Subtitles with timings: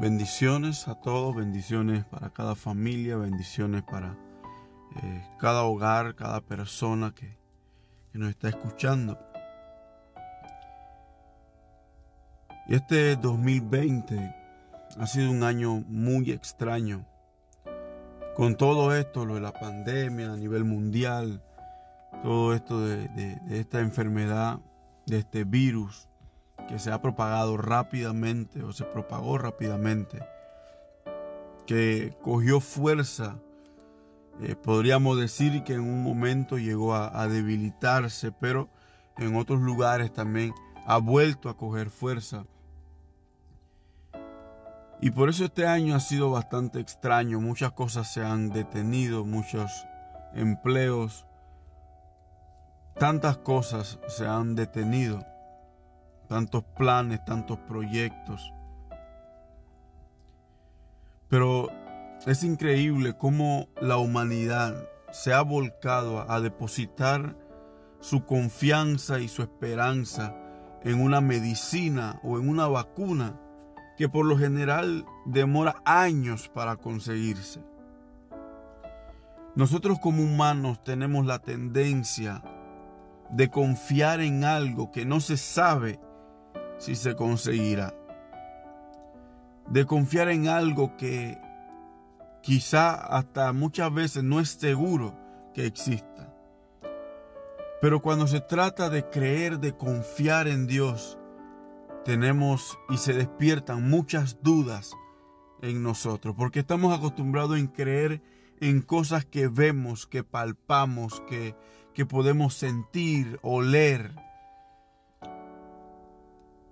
[0.00, 4.16] Bendiciones a todos, bendiciones para cada familia, bendiciones para
[4.96, 7.36] eh, cada hogar, cada persona que,
[8.14, 9.18] nos está escuchando.
[12.66, 14.34] Y este 2020
[14.98, 17.04] ha sido un año muy extraño.
[18.36, 21.42] Con todo esto, lo de la pandemia a nivel mundial,
[22.22, 24.60] todo esto de esta enfermedad,
[25.04, 26.09] de este virus,
[26.70, 30.24] que se ha propagado rápidamente o se propagó rápidamente,
[31.66, 33.40] que cogió fuerza,
[34.40, 38.68] eh, podríamos decir que en un momento llegó a, a debilitarse, pero
[39.18, 40.54] en otros lugares también
[40.86, 42.44] ha vuelto a coger fuerza.
[45.00, 49.72] Y por eso este año ha sido bastante extraño, muchas cosas se han detenido, muchos
[50.34, 51.26] empleos,
[52.96, 55.29] tantas cosas se han detenido
[56.30, 58.54] tantos planes, tantos proyectos.
[61.28, 61.68] Pero
[62.24, 67.36] es increíble cómo la humanidad se ha volcado a depositar
[67.98, 70.36] su confianza y su esperanza
[70.84, 73.40] en una medicina o en una vacuna
[73.98, 77.60] que por lo general demora años para conseguirse.
[79.56, 82.40] Nosotros como humanos tenemos la tendencia
[83.30, 85.98] de confiar en algo que no se sabe
[86.80, 87.94] si se conseguirá.
[89.68, 91.38] De confiar en algo que
[92.42, 95.14] quizá hasta muchas veces no es seguro
[95.54, 96.34] que exista.
[97.80, 101.18] Pero cuando se trata de creer, de confiar en Dios,
[102.04, 104.96] tenemos y se despiertan muchas dudas
[105.62, 108.22] en nosotros, porque estamos acostumbrados en creer
[108.60, 111.54] en cosas que vemos, que palpamos, que,
[111.92, 114.14] que podemos sentir, oler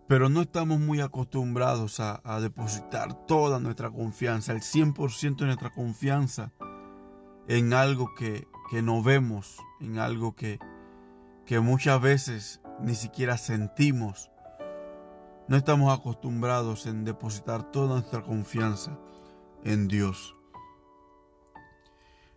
[0.08, 6.50] pero no estamos muy acostumbrados a, depositar toda nuestra confianza, el 100% de nuestra confianza
[7.46, 8.48] en algo que,
[8.82, 10.58] no vemos, en algo que,
[11.44, 14.30] que muchas veces ni siquiera sentimos.
[15.46, 18.98] No estamos acostumbrados en depositar toda nuestra confianza
[19.62, 20.34] en Dios.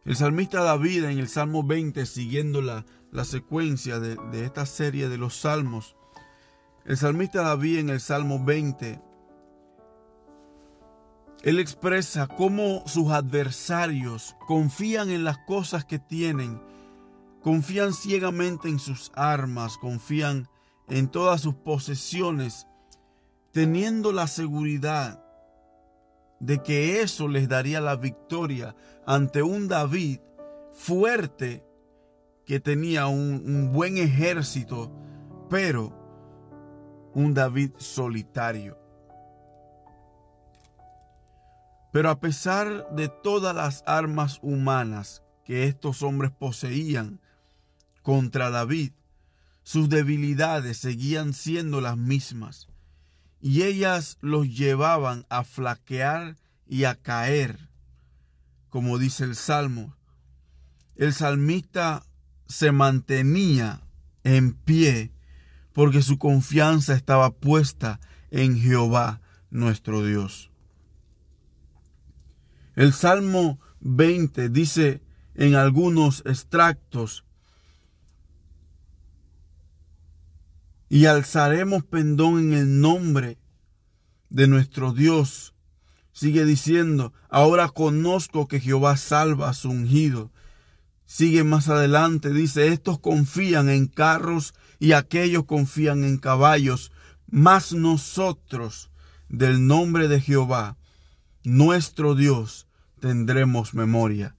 [0.04, 5.08] El salmista David en el Salmo 20, siguiendo la, la secuencia de, de esta serie
[5.08, 5.96] de los salmos,
[6.86, 9.02] el salmista David en el Salmo 20,
[11.44, 16.62] él expresa cómo sus adversarios confían en las cosas que tienen,
[17.42, 20.48] confían ciegamente en sus armas, confían
[20.88, 22.68] en todas sus posesiones,
[23.52, 25.24] teniendo la seguridad
[26.40, 28.76] de que eso les daría la victoria
[29.06, 30.20] ante un David
[30.74, 31.64] fuerte
[32.46, 34.92] que tenía un, un buen ejército,
[35.50, 36.01] pero
[37.14, 38.78] un David solitario.
[41.92, 47.20] Pero a pesar de todas las armas humanas que estos hombres poseían
[48.02, 48.94] contra David,
[49.64, 52.68] sus debilidades seguían siendo las mismas,
[53.42, 57.70] y ellas los llevaban a flaquear y a caer,
[58.70, 59.96] como dice el Salmo.
[60.96, 62.06] El salmista
[62.48, 63.82] se mantenía
[64.24, 65.12] en pie
[65.82, 68.00] porque su confianza estaba puesta
[68.30, 69.20] en Jehová
[69.50, 70.52] nuestro Dios.
[72.76, 75.02] El Salmo 20 dice
[75.34, 77.26] en algunos extractos,
[80.88, 83.40] y alzaremos pendón en el nombre
[84.30, 85.56] de nuestro Dios.
[86.12, 90.30] Sigue diciendo, ahora conozco que Jehová salva a su ungido.
[91.14, 96.94] Sigue más adelante, dice, estos confían en carros y aquellos confían en caballos,
[97.30, 98.92] mas nosotros
[99.28, 100.78] del nombre de Jehová,
[101.44, 102.70] nuestro Dios,
[103.02, 104.38] tendremos memoria.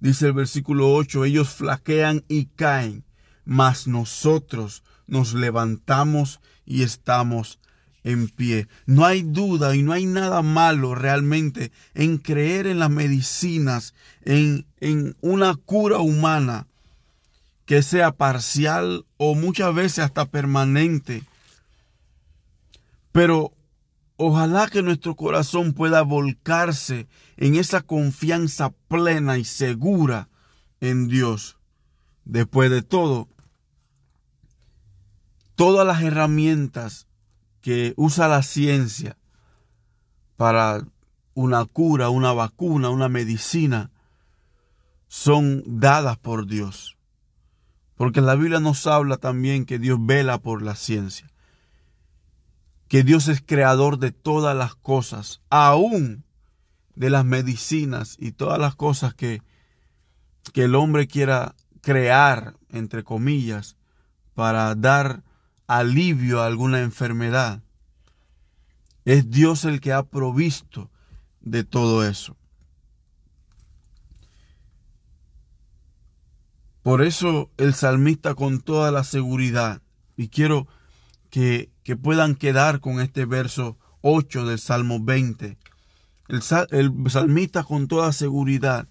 [0.00, 3.04] Dice el versículo 8, ellos flaquean y caen,
[3.44, 7.60] mas nosotros nos levantamos y estamos
[8.06, 8.68] en pie.
[8.86, 14.64] No hay duda y no hay nada malo realmente en creer en las medicinas, en,
[14.78, 16.68] en una cura humana
[17.64, 21.24] que sea parcial o muchas veces hasta permanente.
[23.10, 23.52] Pero
[24.16, 30.28] ojalá que nuestro corazón pueda volcarse en esa confianza plena y segura
[30.80, 31.56] en Dios.
[32.24, 33.28] Después de todo,
[35.56, 37.08] todas las herramientas
[37.66, 39.18] que usa la ciencia
[40.36, 40.86] para
[41.34, 43.90] una cura, una vacuna, una medicina,
[45.08, 46.96] son dadas por Dios.
[47.96, 51.28] Porque la Biblia nos habla también que Dios vela por la ciencia.
[52.86, 56.22] que Dios es creador de todas las cosas, aún
[56.94, 59.42] de las medicinas y todas las cosas que,
[60.52, 63.76] que el hombre quiera crear, entre comillas,
[64.34, 65.24] para dar
[65.66, 67.62] alivio a alguna enfermedad.
[69.04, 70.90] Es Dios el que ha provisto
[71.40, 72.36] de todo eso.
[76.82, 79.82] Por eso el salmista con toda la seguridad,
[80.16, 80.68] y quiero
[81.30, 85.58] que, que puedan quedar con este verso 8 del Salmo 20,
[86.28, 88.88] el, el salmista con toda seguridad,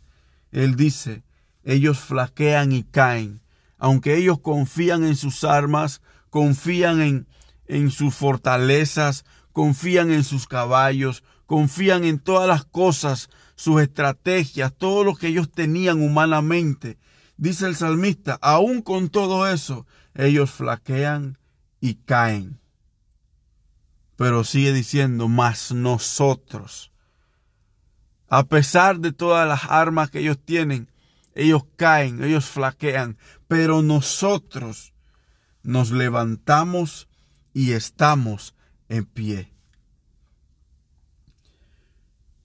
[0.51, 1.24] él dice,
[1.63, 3.42] ellos flaquean y caen,
[3.77, 6.01] aunque ellos confían en sus armas,
[6.36, 7.28] confían en,
[7.66, 9.24] en sus fortalezas,
[9.54, 15.50] confían en sus caballos, confían en todas las cosas, sus estrategias, todo lo que ellos
[15.50, 16.98] tenían humanamente,
[17.38, 21.38] Dice el salmista, aún con todo eso, ellos flaquean
[21.80, 22.60] y caen.
[24.18, 26.92] Pero sigue diciendo, más nosotros,
[28.28, 30.92] a pesar de todas las armas que ellos tienen,
[31.34, 33.18] ellos caen, ellos flaquean,
[33.48, 34.92] pero nosotros
[35.66, 37.10] nos levantamos
[37.54, 38.56] y estamos
[38.88, 39.52] en pie.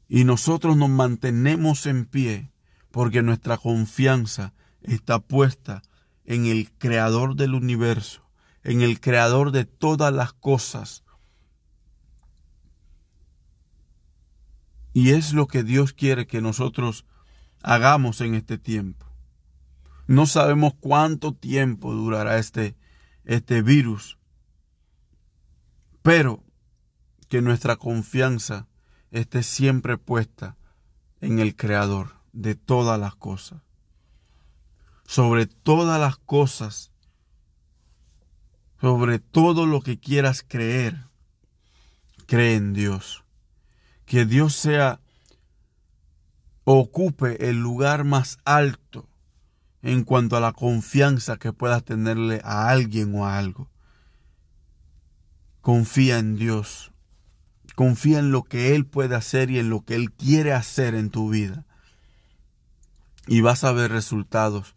[0.08, 2.50] Y nosotros nos mantenemos en pie
[2.90, 5.82] porque nuestra confianza está puesta
[6.24, 8.22] en el creador del universo,
[8.64, 11.04] en el creador de todas las cosas.
[14.92, 17.04] Y es lo que Dios quiere que nosotros
[17.62, 19.06] hagamos en este tiempo.
[20.08, 22.74] No sabemos cuánto tiempo durará este,
[23.24, 24.18] este virus,
[26.02, 26.42] pero
[27.28, 28.66] que nuestra confianza
[29.10, 30.56] esté siempre puesta
[31.20, 33.62] en el Creador de todas las cosas
[35.10, 36.92] sobre todas las cosas,
[38.80, 41.08] sobre todo lo que quieras creer,
[42.26, 43.24] cree en Dios.
[44.06, 45.00] Que Dios sea,
[46.62, 49.09] ocupe el lugar más alto
[49.82, 53.70] en cuanto a la confianza que puedas tenerle a alguien o a algo.
[55.60, 56.92] Confía en Dios.
[57.74, 61.10] Confía en lo que Él puede hacer y en lo que Él quiere hacer en
[61.10, 61.64] tu vida.
[63.26, 64.74] Y vas a ver resultados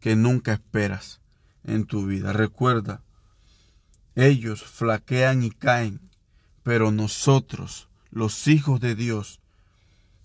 [0.00, 1.20] que nunca esperas
[1.64, 2.32] en tu vida.
[2.32, 3.02] Recuerda,
[4.14, 6.10] ellos flaquean y caen,
[6.62, 9.40] pero nosotros, los hijos de Dios,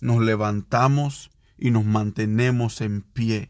[0.02, 3.50] nos levantamos y nos mantenemos en pie.